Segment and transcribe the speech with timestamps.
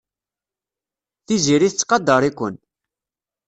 [1.25, 2.55] Tiziri tettqadar-iken.